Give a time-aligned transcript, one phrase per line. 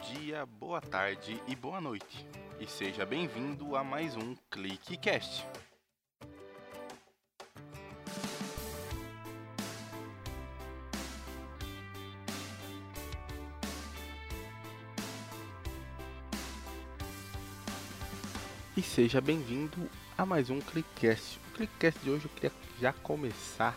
[0.00, 2.26] dia, boa tarde e boa noite.
[2.58, 5.46] E seja bem-vindo a mais um ClickCast.
[18.76, 21.38] E seja bem-vindo a mais um ClickCast.
[21.38, 23.76] O ClickCast de hoje eu queria já começar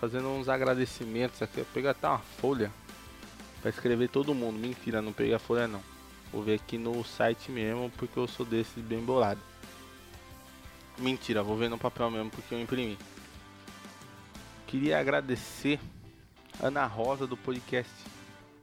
[0.00, 1.58] fazendo uns agradecimentos aqui.
[1.58, 2.72] Eu peguei até uma folha
[3.64, 4.58] para escrever todo mundo.
[4.58, 5.80] Mentira, não peguei a folha não.
[6.30, 9.40] Vou ver aqui no site mesmo porque eu sou desses bem bolado.
[10.98, 12.98] Mentira, vou ver no papel mesmo porque eu imprimi.
[14.66, 15.80] Queria agradecer
[16.62, 17.90] Ana Rosa do podcast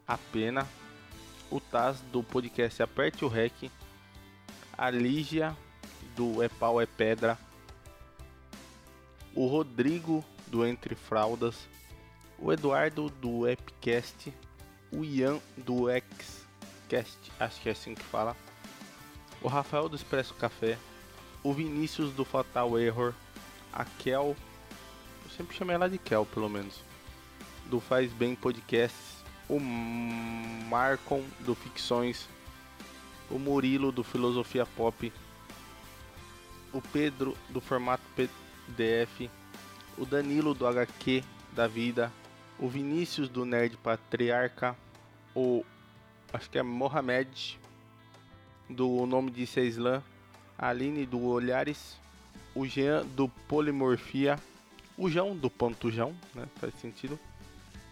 [0.08, 0.68] A Pena,
[1.50, 3.72] o Taz do podcast Aperte o Rec,
[4.78, 5.58] a Lígia
[6.16, 7.40] do É Pau é Pedra,
[9.34, 11.68] o Rodrigo do Entre Fraldas,
[12.38, 14.32] o Eduardo do Epcast,
[14.92, 18.36] o Ian do Xcast, acho que é assim que fala,
[19.42, 20.78] o Rafael do Expresso Café,
[21.44, 23.14] o Vinícius do Fatal Error,
[23.72, 24.36] a Kel,
[25.24, 26.82] eu sempre chamei ela de Kel pelo menos,
[27.68, 32.28] do Faz Bem Podcasts, o Marcon do Ficções,
[33.30, 35.12] o Murilo do Filosofia Pop,
[36.74, 39.30] o Pedro do formato PDF,
[39.98, 42.12] o Danilo do HQ da Vida,
[42.62, 44.78] o Vinícius do Nerd Patriarca,
[45.36, 45.66] o
[46.32, 47.60] acho que é Mohamed
[48.70, 50.04] do Nome de Seislan,
[50.58, 51.98] a Aline do Olhares,
[52.54, 54.40] o Jean do Polimorfia,
[54.96, 56.46] o João do Pantujão, né?
[56.58, 57.20] Faz sentido.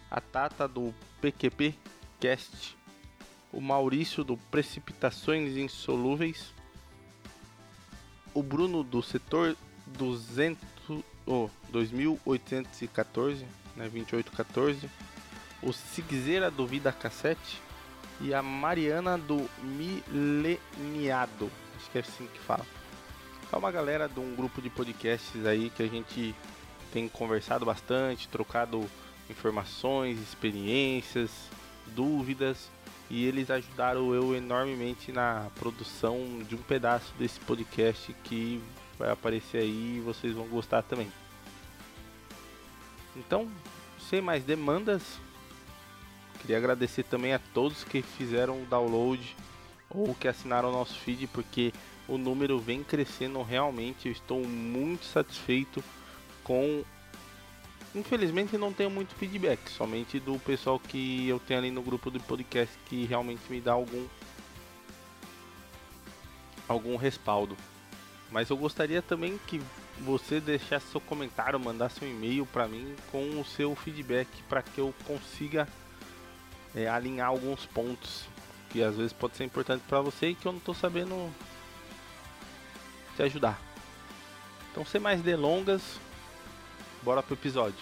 [0.08, 1.74] A Tata do PQP
[2.20, 2.76] Cast,
[3.52, 6.54] o Maurício do Precipitações Insolúveis,
[8.32, 10.58] o Bruno do Setor 200,
[11.26, 13.44] oh, 2814,
[13.80, 14.88] né, 2814,
[15.62, 17.60] o Sigzeira do Vida Cassete
[18.20, 22.66] e a Mariana do Mileniado, acho que é assim que fala.
[23.50, 26.34] É uma galera de um grupo de podcasts aí que a gente
[26.92, 28.88] tem conversado bastante, trocado
[29.28, 31.30] informações, experiências,
[31.86, 32.68] dúvidas
[33.08, 38.62] e eles ajudaram eu enormemente na produção de um pedaço desse podcast que
[38.98, 41.10] vai aparecer aí e vocês vão gostar também.
[43.16, 43.48] Então,
[44.08, 45.02] sem mais demandas,
[46.40, 49.36] queria agradecer também a todos que fizeram o download
[49.88, 51.72] ou que assinaram o nosso feed, porque
[52.08, 54.06] o número vem crescendo realmente.
[54.06, 55.82] Eu estou muito satisfeito
[56.44, 56.84] com
[57.94, 62.20] Infelizmente não tenho muito feedback, somente do pessoal que eu tenho ali no grupo do
[62.20, 64.06] podcast que realmente me dá algum
[66.68, 67.56] algum respaldo.
[68.30, 69.60] Mas eu gostaria também que
[70.04, 74.80] você deixasse seu comentário, mandasse um e-mail para mim com o seu feedback para que
[74.80, 75.68] eu consiga
[76.74, 78.24] é, alinhar alguns pontos
[78.70, 81.32] que às vezes pode ser importante para você e que eu não estou sabendo
[83.16, 83.60] te ajudar.
[84.70, 85.98] Então, sem mais delongas,
[87.02, 87.78] Bora pro episódio.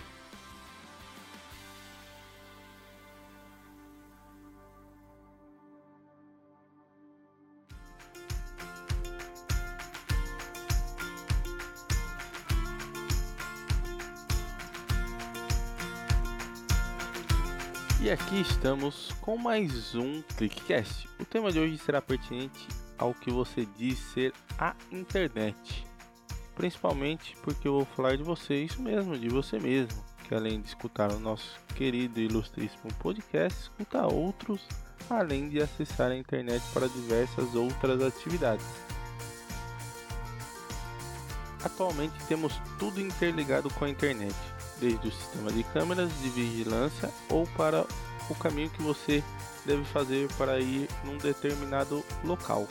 [18.00, 21.08] E aqui estamos com mais um ClickCast.
[21.18, 22.66] O tema de hoje será pertinente
[22.96, 25.88] ao que você diz ser a internet
[26.58, 30.66] principalmente porque eu vou falar de você, isso mesmo, de você mesmo, que além de
[30.66, 34.66] escutar o nosso querido e ilustríssimo podcast, escuta outros,
[35.08, 38.66] além de acessar a internet para diversas outras atividades.
[41.64, 44.34] Atualmente temos tudo interligado com a internet,
[44.80, 47.84] desde o sistema de câmeras de vigilância ou para
[48.30, 49.22] o caminho que você
[49.64, 52.66] deve fazer para ir num determinado local.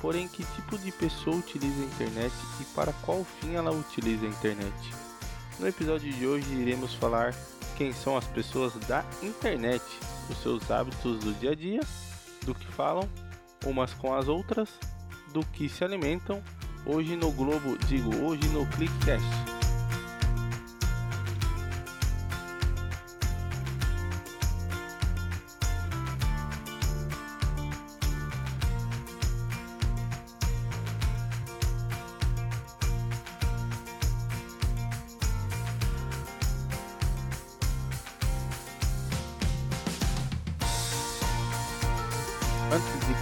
[0.00, 4.28] Porém, que tipo de pessoa utiliza a internet e para qual fim ela utiliza a
[4.28, 4.94] internet?
[5.58, 7.34] No episódio de hoje iremos falar
[7.76, 9.84] quem são as pessoas da internet,
[10.30, 11.80] os seus hábitos do dia a dia,
[12.44, 13.08] do que falam
[13.66, 14.70] umas com as outras,
[15.32, 16.42] do que se alimentam,
[16.86, 19.39] hoje no Globo, digo, hoje no Clickcast.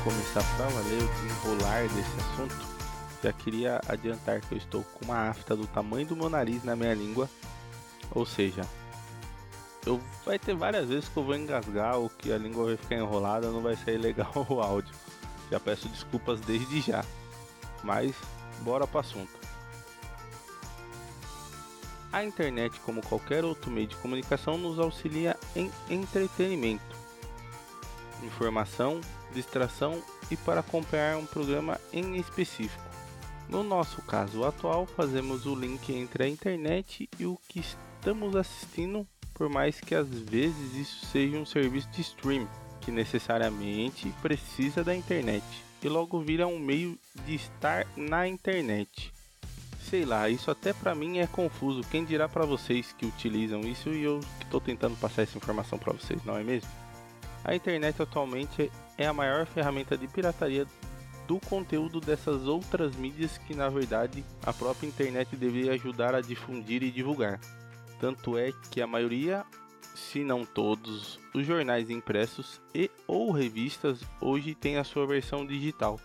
[0.09, 2.57] Começar para valer o desenrolar desse assunto,
[3.23, 6.77] já queria adiantar que eu estou com uma afta do tamanho do meu nariz na
[6.77, 7.29] minha língua,
[8.15, 8.63] ou seja,
[9.87, 12.97] eu vai ter várias vezes que eu vou engasgar ou que a língua vai ficar
[12.97, 14.95] enrolada, não vai sair legal o áudio.
[15.51, 17.05] Já peço desculpas desde já.
[17.83, 18.15] Mas
[18.61, 19.39] bora para assunto.
[22.13, 26.97] A internet, como qualquer outro meio de comunicação, nos auxilia em entretenimento,
[28.23, 29.01] informação,
[29.33, 32.83] distração e para acompanhar um programa em específico.
[33.49, 39.07] No nosso caso atual, fazemos o link entre a internet e o que estamos assistindo,
[39.33, 42.47] por mais que às vezes isso seja um serviço de stream,
[42.81, 45.45] que necessariamente precisa da internet
[45.83, 49.13] e logo vira um meio de estar na internet.
[49.89, 51.83] Sei lá, isso até para mim é confuso.
[51.91, 55.79] Quem dirá para vocês que utilizam isso e eu que estou tentando passar essa informação
[55.79, 56.69] para vocês, não é mesmo?
[57.45, 60.67] A internet atualmente é a maior ferramenta de pirataria
[61.27, 66.83] do conteúdo dessas outras mídias que na verdade a própria internet deveria ajudar a difundir
[66.83, 67.39] e divulgar.
[68.01, 69.45] Tanto é que a maioria,
[69.95, 76.01] se não todos, os jornais impressos e ou revistas hoje têm a sua versão digital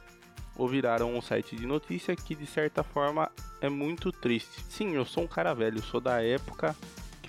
[0.55, 4.63] ou viraram um site de notícia que de certa forma é muito triste.
[4.69, 6.75] Sim, eu sou um cara velho, sou da época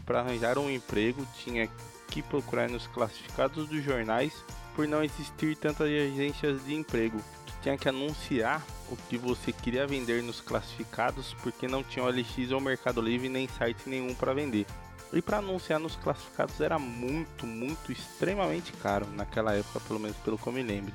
[0.05, 1.69] para arranjar um emprego tinha
[2.09, 4.33] que procurar nos classificados dos jornais
[4.75, 7.21] por não existir tantas agências de emprego.
[7.63, 12.61] Tinha que anunciar o que você queria vender nos classificados porque não tinha OLX ou
[12.61, 14.67] Mercado Livre nem site nenhum para vender.
[15.13, 20.37] E para anunciar nos classificados era muito, muito, extremamente caro naquela época, pelo menos pelo
[20.37, 20.93] que eu me lembro.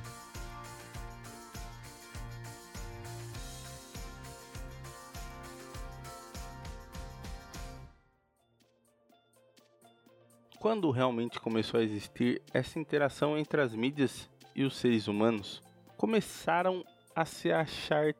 [10.70, 15.60] Quando realmente começou a existir essa interação entre as mídias e os seres humanos,
[15.96, 18.14] começaram a se achar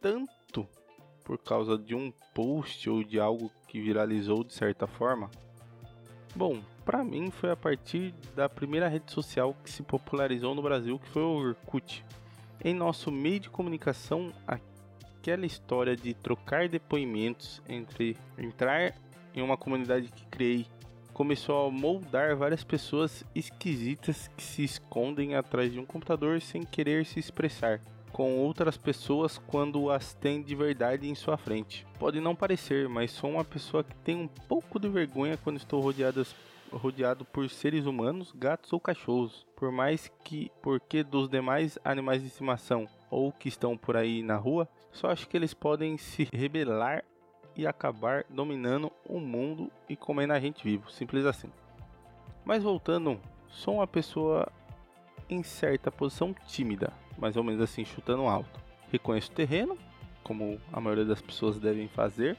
[0.00, 0.66] tanto
[1.22, 5.30] por causa de um post ou de algo que viralizou de certa forma?
[6.34, 10.98] Bom, para mim foi a partir da primeira rede social que se popularizou no Brasil,
[10.98, 12.04] que foi o Orkut.
[12.64, 18.96] Em nosso meio de comunicação, aquela história de trocar depoimentos entre entrar
[19.32, 20.66] em uma comunidade que criei
[21.14, 27.06] começou a moldar várias pessoas esquisitas que se escondem atrás de um computador sem querer
[27.06, 27.80] se expressar
[28.12, 31.84] com outras pessoas quando as tem de verdade em sua frente.
[31.98, 35.80] Pode não parecer, mas sou uma pessoa que tem um pouco de vergonha quando estou
[35.80, 36.32] rodeadas,
[36.70, 39.44] rodeado por seres humanos, gatos ou cachorros.
[39.56, 44.36] Por mais que, porque dos demais animais de estimação ou que estão por aí na
[44.36, 47.04] rua, só acho que eles podem se rebelar
[47.56, 51.50] e acabar dominando o mundo e comendo a gente vivo, simples assim.
[52.44, 54.50] Mas voltando, sou uma pessoa
[55.28, 58.60] em certa posição tímida, mais ou menos assim, chutando alto.
[58.90, 59.78] Reconheço o terreno,
[60.22, 62.36] como a maioria das pessoas devem fazer,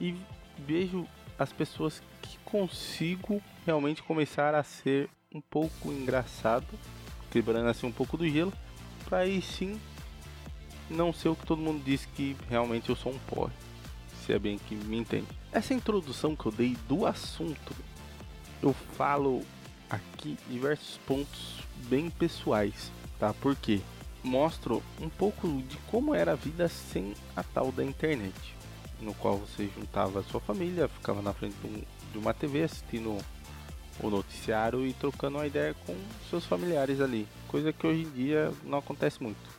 [0.00, 0.16] e
[0.58, 1.06] vejo
[1.38, 6.66] as pessoas que consigo realmente começar a ser um pouco engraçado,
[7.30, 8.52] quebrando assim um pouco do gelo,
[9.04, 9.80] para aí sim
[10.88, 13.52] não ser o que todo mundo diz que realmente eu sou um porre
[14.24, 15.28] se é bem que me entende.
[15.52, 17.74] Essa introdução que eu dei do assunto,
[18.62, 19.42] eu falo
[19.88, 23.34] aqui diversos pontos bem pessoais, tá?
[23.34, 23.80] Porque
[24.22, 28.34] mostro um pouco de como era a vida sem a tal da internet,
[29.00, 31.56] no qual você juntava a sua família, ficava na frente
[32.12, 33.18] de uma TV assistindo
[34.00, 35.94] o noticiário e trocando uma ideia com
[36.30, 39.54] seus familiares ali, coisa que hoje em dia não acontece muito.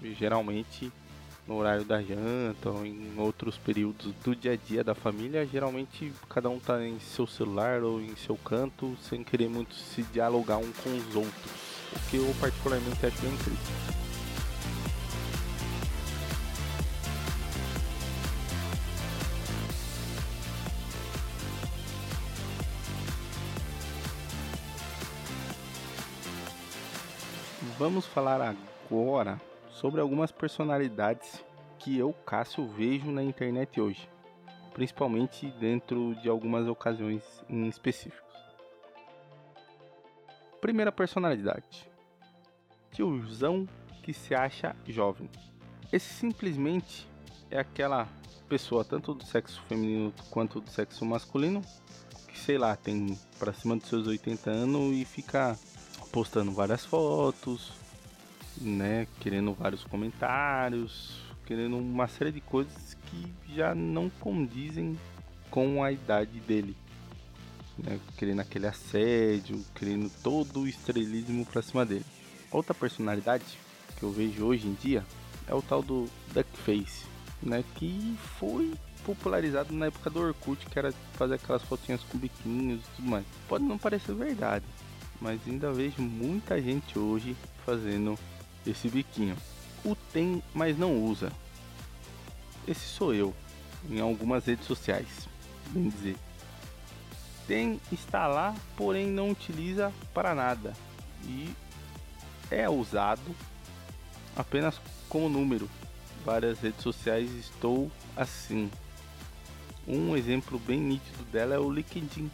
[0.00, 0.92] E, geralmente
[1.46, 6.12] no horário da janta ou em outros períodos do dia a dia da família, geralmente
[6.28, 10.58] cada um está em seu celular ou em seu canto, sem querer muito se dialogar
[10.58, 11.52] um com os outros,
[11.94, 14.02] o que eu particularmente acho bem triste.
[27.78, 29.40] Vamos falar agora
[29.72, 31.44] sobre algumas personalidades
[31.78, 34.08] que eu, Cássio, vejo na internet hoje,
[34.72, 38.22] principalmente dentro de algumas ocasiões em específicos.
[40.60, 41.90] Primeira personalidade:
[42.92, 43.66] tiozão
[44.02, 45.28] que se acha jovem.
[45.92, 47.08] Esse simplesmente
[47.50, 48.08] é aquela
[48.48, 51.62] pessoa, tanto do sexo feminino quanto do sexo masculino,
[52.28, 55.58] que sei lá, tem para cima dos seus 80 anos e fica
[56.12, 57.72] postando várias fotos,
[58.62, 64.98] né, querendo vários comentários, querendo uma série de coisas que já não condizem
[65.50, 66.76] com a idade dele.
[67.78, 72.04] Né, querendo aquele assédio, querendo todo o estrelismo pra cima dele.
[72.50, 73.44] Outra personalidade
[73.98, 75.04] que eu vejo hoje em dia
[75.46, 77.06] é o tal do Duckface,
[77.42, 78.72] né, que foi
[79.04, 83.24] popularizado na época do Orkut, que era fazer aquelas fotinhas com biquinhos e tudo mais.
[83.48, 84.64] Pode não parecer verdade,
[85.20, 88.18] mas ainda vejo muita gente hoje fazendo
[88.66, 89.36] esse biquinho.
[89.84, 91.32] O tem, mas não usa.
[92.66, 93.34] Esse sou eu,
[93.90, 95.28] em algumas redes sociais,
[95.70, 96.16] bem dizer.
[97.46, 100.72] Tem, está lá, porém não utiliza para nada.
[101.24, 101.52] E
[102.50, 103.34] é usado
[104.36, 105.68] apenas como número.
[106.24, 108.70] Várias redes sociais estou assim.
[109.86, 112.30] Um exemplo bem nítido dela é o LinkedIn.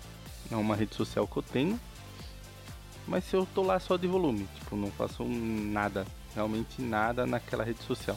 [0.51, 1.81] É uma rede social que eu tenho.
[3.07, 7.83] Mas eu tô lá só de volume, tipo, não faço nada, realmente nada naquela rede
[7.83, 8.17] social.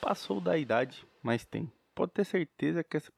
[0.00, 1.70] Passou da idade, mas tem.
[1.94, 3.12] Pode ter certeza que essa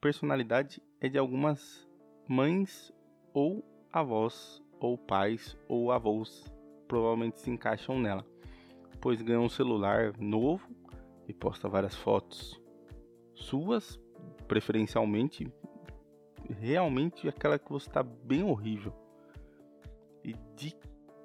[0.00, 1.86] personalidade é de algumas
[2.28, 2.92] mães
[3.34, 6.44] ou avós ou pais ou avós
[6.86, 8.24] provavelmente se encaixam nela,
[9.00, 10.66] pois ganham um celular novo
[11.26, 12.58] e posta várias fotos
[13.38, 14.00] suas,
[14.46, 15.50] preferencialmente,
[16.60, 18.92] realmente aquela que você está bem horrível.
[20.24, 20.74] E de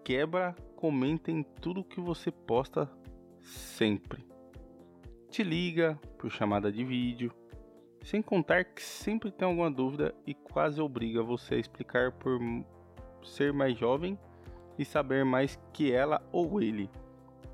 [0.04, 2.92] quebra, comenta em tudo que você posta
[3.42, 4.22] sempre.
[5.30, 7.34] Te liga por chamada de vídeo,
[8.04, 12.38] sem contar que sempre tem alguma dúvida e quase obriga você a explicar por
[13.24, 14.20] ser mais jovem
[14.78, 16.90] e saber mais que ela ou ele.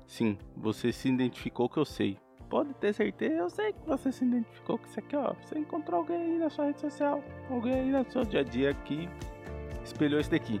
[0.08, 2.18] Sim, você se identificou que eu sei
[2.48, 5.34] pode ter certeza, eu sei que você se identificou com isso aqui, ó.
[5.34, 8.74] Você encontrou alguém aí na sua rede social, alguém aí no seu dia a dia
[8.74, 9.08] que
[9.84, 10.60] espelhou isso daqui.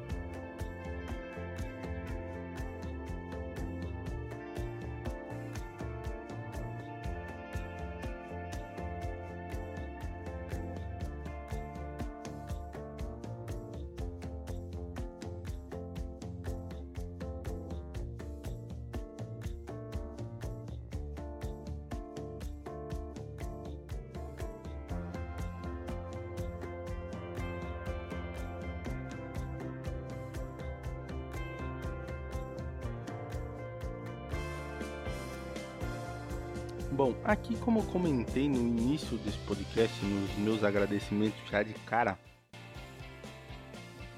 [37.00, 42.18] Bom, aqui como eu comentei no início desse podcast, nos meus agradecimentos já de cara,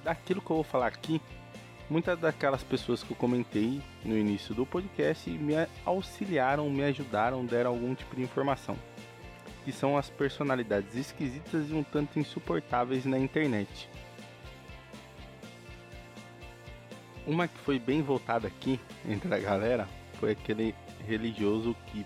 [0.03, 1.23] daquilo que eu vou falar aqui,
[1.89, 5.53] muitas daquelas pessoas que eu comentei no início do podcast me
[5.87, 8.77] auxiliaram, me ajudaram, deram algum tipo de informação.
[9.65, 13.89] Que são as personalidades esquisitas e um tanto insuportáveis na internet.
[17.29, 20.75] Uma que foi bem voltada aqui entre a galera foi aquele
[21.07, 22.05] religioso que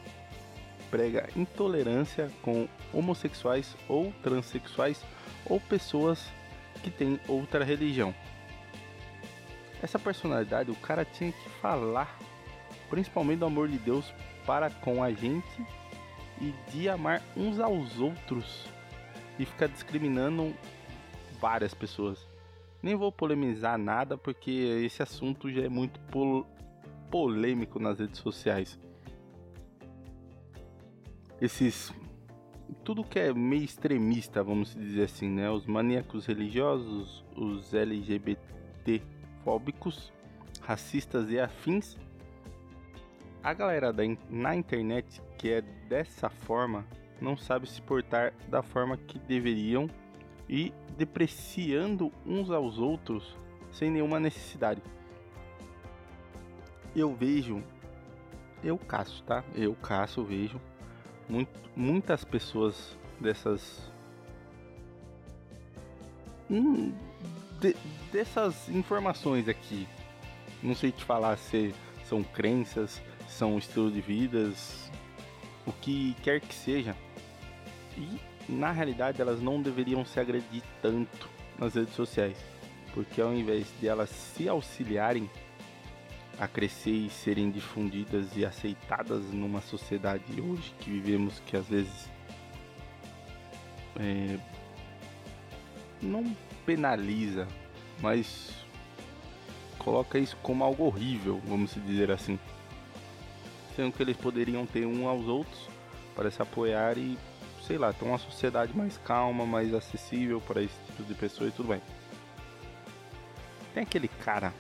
[0.90, 5.04] prega intolerância com homossexuais ou transexuais
[5.44, 6.30] ou pessoas
[6.82, 8.14] que têm outra religião.
[9.82, 12.18] Essa personalidade, o cara tinha que falar
[12.88, 14.12] principalmente do amor de Deus
[14.46, 15.66] para com a gente
[16.40, 18.66] e de amar uns aos outros
[19.38, 20.54] e ficar discriminando
[21.40, 22.26] várias pessoas.
[22.82, 24.50] Nem vou polemizar nada porque
[24.84, 26.46] esse assunto já é muito pol
[27.10, 28.78] polêmico nas redes sociais
[31.40, 31.92] esses
[32.84, 35.50] tudo que é meio extremista, vamos dizer assim, né?
[35.50, 39.02] Os maníacos religiosos, os LGBT
[39.44, 40.12] fóbicos,
[40.60, 41.96] racistas e afins.
[43.42, 46.84] A galera da, na internet que é dessa forma
[47.20, 49.88] não sabe se portar da forma que deveriam
[50.48, 53.36] e depreciando uns aos outros
[53.70, 54.82] sem nenhuma necessidade.
[56.94, 57.62] Eu vejo,
[58.64, 59.44] eu caço, tá?
[59.54, 60.60] Eu caço, vejo
[61.28, 63.90] muito, muitas pessoas dessas
[66.50, 66.92] hum,
[67.60, 67.74] de,
[68.12, 69.86] dessas informações aqui.
[70.62, 71.74] Não sei te falar se
[72.08, 74.90] são crenças são estilo de vidas
[75.66, 76.96] o que quer que seja.
[77.96, 78.18] E
[78.48, 81.28] na realidade elas não deveriam se agredir tanto
[81.58, 82.36] nas redes sociais.
[82.94, 85.28] Porque ao invés de elas se auxiliarem
[86.38, 92.10] a crescer e serem difundidas e aceitadas numa sociedade hoje que vivemos que às vezes
[93.98, 94.38] é,
[96.02, 97.46] não penaliza,
[98.00, 98.50] mas
[99.78, 102.38] coloca isso como algo horrível, vamos dizer assim.
[103.74, 105.68] Sendo que eles poderiam ter um aos outros
[106.14, 107.18] para se apoiar e,
[107.66, 111.56] sei lá, ter uma sociedade mais calma, mais acessível para esse tipo de pessoas e
[111.56, 111.80] tudo bem.
[113.74, 114.52] Tem aquele cara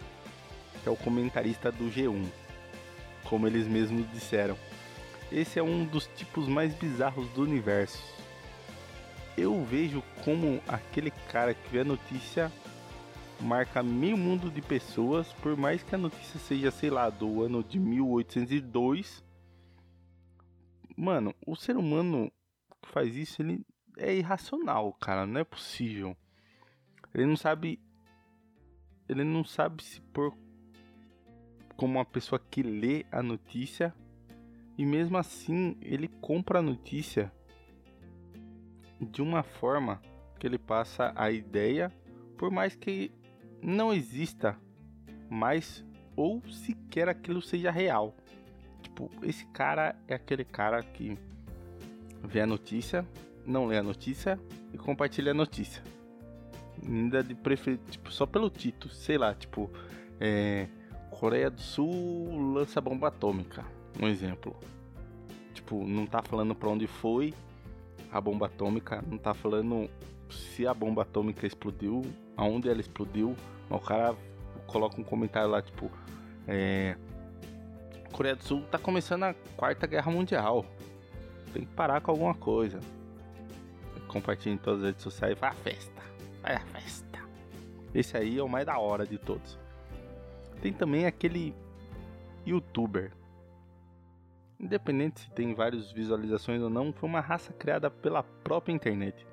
[0.88, 2.26] é o comentarista do G1,
[3.24, 4.56] como eles mesmos disseram.
[5.30, 8.02] Esse é um dos tipos mais bizarros do universo.
[9.36, 12.50] Eu vejo como aquele cara que vê a notícia
[13.40, 17.62] marca meio mundo de pessoas, por mais que a notícia seja, sei lá, do ano
[17.62, 19.22] de 1802.
[20.96, 22.32] Mano, o ser humano
[22.82, 23.66] que faz isso, ele
[23.98, 26.16] é irracional, cara, não é possível.
[27.12, 27.80] Ele não sabe
[29.08, 30.36] ele não sabe se pôr
[31.76, 33.94] como uma pessoa que lê a notícia
[34.78, 37.32] e mesmo assim ele compra a notícia
[39.00, 40.00] de uma forma
[40.38, 41.92] que ele passa a ideia,
[42.36, 43.10] por mais que
[43.62, 44.56] não exista
[45.28, 48.14] mais ou sequer aquilo seja real.
[48.82, 51.18] Tipo, esse cara é aquele cara que
[52.22, 53.06] vê a notícia,
[53.44, 54.38] não lê a notícia
[54.72, 55.82] e compartilha a notícia.
[56.86, 59.70] Ainda de preferir, tipo, só pelo título, sei lá, tipo,
[60.20, 60.68] é,
[61.18, 63.64] Coreia do Sul lança bomba atômica,
[63.98, 64.54] um exemplo.
[65.54, 67.32] Tipo, não tá falando para onde foi
[68.12, 69.88] a bomba atômica, não tá falando
[70.30, 72.02] se a bomba atômica explodiu,
[72.36, 73.34] aonde ela explodiu.
[73.70, 74.14] O cara
[74.66, 75.90] coloca um comentário lá, tipo,
[76.46, 76.96] é,
[78.12, 80.66] Coreia do Sul tá começando a quarta guerra mundial.
[81.50, 82.78] Tem que parar com alguma coisa.
[84.06, 86.02] Compartilha em todas as redes sociais e vai a festa.
[86.42, 87.18] Vai a festa.
[87.94, 89.58] Esse aí é o mais da hora de todos.
[90.60, 91.54] Tem também aquele
[92.46, 93.12] youtuber.
[94.58, 99.26] Independente se tem várias visualizações ou não, foi uma raça criada pela própria internet.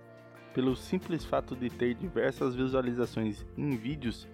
[0.54, 4.28] Pelo simples fato de ter diversas visualizações em vídeos,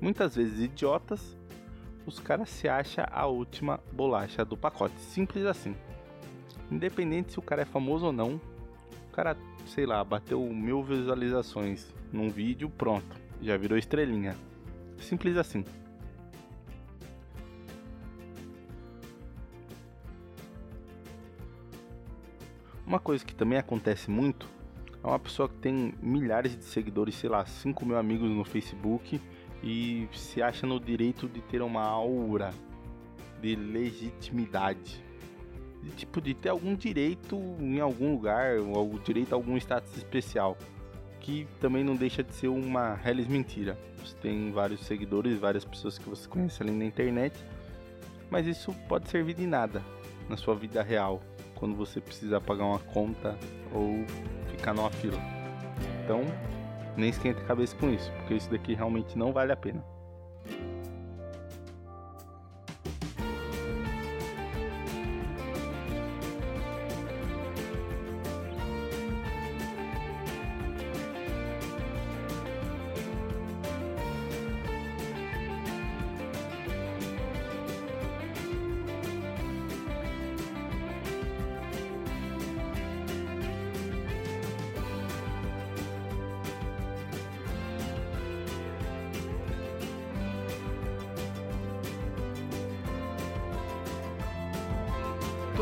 [0.00, 1.36] muitas vezes idiotas,
[2.06, 4.98] os caras se acham a última bolacha do pacote.
[5.00, 5.76] Simples assim.
[6.70, 8.40] Independente se o cara é famoso ou não,
[9.08, 9.36] o cara,
[9.66, 14.34] sei lá, bateu mil visualizações num vídeo, pronto, já virou estrelinha.
[14.98, 15.64] Simples assim.
[22.92, 24.46] Uma coisa que também acontece muito
[25.02, 29.18] é uma pessoa que tem milhares de seguidores, sei lá, 5 mil amigos no Facebook
[29.64, 32.52] e se acha no direito de ter uma aura
[33.40, 35.02] de legitimidade.
[35.82, 40.54] De, tipo, de ter algum direito em algum lugar, ou direito a algum status especial.
[41.18, 43.74] Que também não deixa de ser uma reles mentira.
[44.04, 47.42] Você tem vários seguidores, várias pessoas que você conhece ali na internet,
[48.30, 49.82] mas isso pode servir de nada
[50.28, 51.22] na sua vida real
[51.62, 53.38] quando você precisa pagar uma conta
[53.72, 54.04] ou
[54.48, 55.16] ficar numa fila.
[56.02, 56.22] Então,
[56.96, 59.80] nem esquenta a cabeça com isso, porque isso daqui realmente não vale a pena.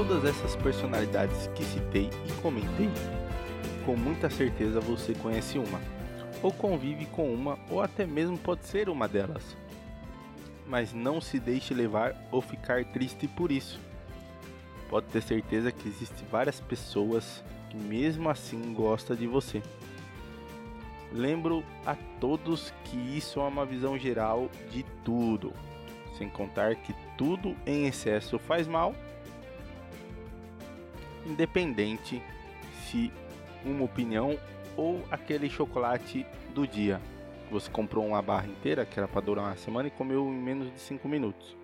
[0.01, 2.89] Todas essas personalidades que citei e comentei,
[3.85, 5.79] com muita certeza você conhece uma,
[6.43, 9.55] ou convive com uma, ou até mesmo pode ser uma delas.
[10.67, 13.79] Mas não se deixe levar ou ficar triste por isso.
[14.89, 19.63] Pode ter certeza que existem várias pessoas que mesmo assim gostam de você.
[21.13, 25.53] Lembro a todos que isso é uma visão geral de tudo,
[26.17, 28.95] sem contar que tudo em excesso faz mal
[31.27, 32.23] independente
[32.85, 33.13] se
[33.65, 34.39] uma opinião
[34.77, 37.01] ou aquele chocolate do dia.
[37.51, 40.73] Você comprou uma barra inteira que era para durar uma semana e comeu em menos
[40.73, 41.57] de 5 minutos.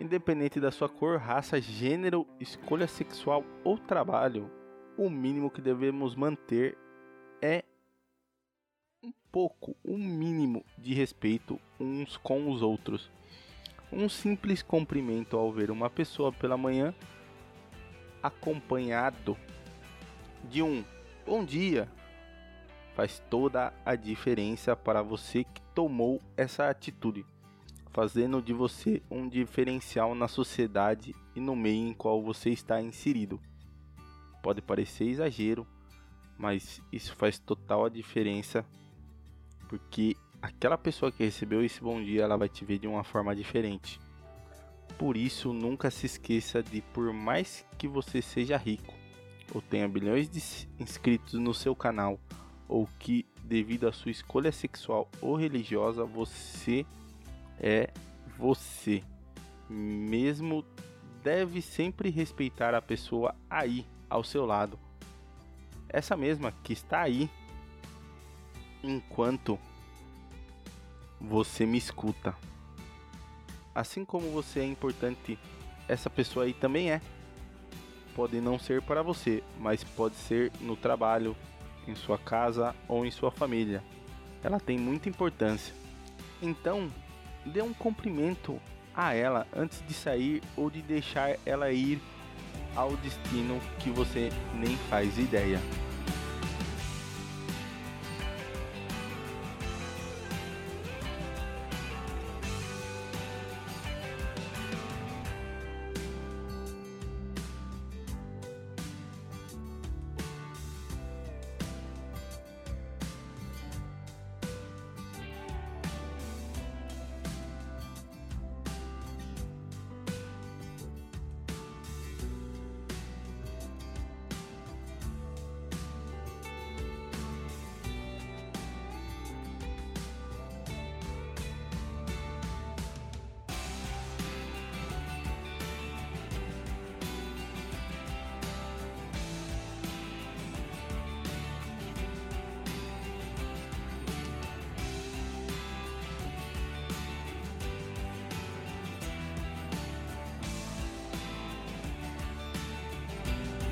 [0.00, 4.50] Independente da sua cor, raça, gênero, escolha sexual ou trabalho,
[4.96, 6.76] o mínimo que devemos manter
[7.42, 7.64] é
[9.02, 13.10] um pouco, um mínimo de respeito uns com os outros.
[13.90, 16.94] Um simples cumprimento ao ver uma pessoa pela manhã
[18.22, 19.36] acompanhado
[20.44, 20.84] de um
[21.26, 21.88] bom dia
[22.94, 27.24] faz toda a diferença para você que tomou essa atitude,
[27.92, 33.40] fazendo de você um diferencial na sociedade e no meio em qual você está inserido.
[34.42, 35.64] Pode parecer exagero,
[36.36, 38.66] mas isso faz total a diferença,
[39.68, 43.34] porque aquela pessoa que recebeu esse bom dia, ela vai te ver de uma forma
[43.36, 44.00] diferente.
[44.96, 48.98] Por isso, nunca se esqueça de, por mais que você seja rico
[49.54, 50.40] ou tenha bilhões de
[50.78, 52.20] inscritos no seu canal,
[52.68, 56.84] ou que, devido à sua escolha sexual ou religiosa, você
[57.58, 57.90] é
[58.36, 59.02] você.
[59.68, 60.64] Mesmo
[61.22, 64.78] deve sempre respeitar a pessoa aí ao seu lado.
[65.88, 67.30] Essa mesma que está aí
[68.82, 69.58] enquanto
[71.18, 72.36] você me escuta
[73.78, 75.38] assim como você é importante,
[75.86, 77.00] essa pessoa aí também é.
[78.14, 81.36] pode não ser para você, mas pode ser no trabalho,
[81.86, 83.82] em sua casa ou em sua família.
[84.42, 85.72] Ela tem muita importância.
[86.42, 86.90] Então,
[87.46, 88.60] dê um cumprimento
[88.92, 92.00] a ela antes de sair ou de deixar ela ir
[92.74, 95.60] ao destino que você nem faz ideia.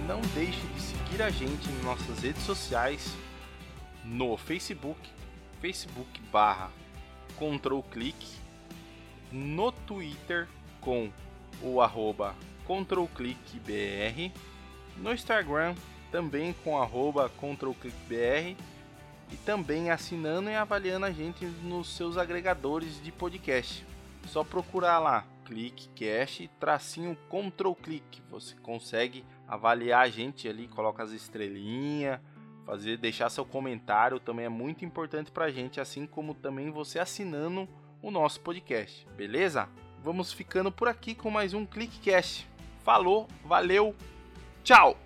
[0.06, 3.12] Não deixe de seguir a gente em nossas redes sociais
[4.04, 5.00] no Facebook,
[5.60, 6.70] Facebook barra
[7.36, 8.24] Control Click,
[9.32, 10.46] no Twitter
[10.80, 11.10] com
[11.60, 14.32] o arroba ControlClickBR,
[14.96, 15.74] no Instagram
[16.12, 18.56] também com arroba ControlClickBR
[19.32, 23.84] e também assinando e avaliando a gente nos seus agregadores de podcast.
[24.28, 31.12] Só procurar lá, ClickCast, tracinho Control Click, você consegue avaliar a gente ali, coloca as
[31.12, 32.20] estrelinhas,
[32.64, 37.68] fazer, deixar seu comentário também é muito importante pra gente, assim como também você assinando
[38.02, 39.68] o nosso podcast, beleza?
[40.02, 42.48] Vamos ficando por aqui com mais um ClickCast.
[42.84, 43.94] Falou, valeu,
[44.62, 44.96] tchau!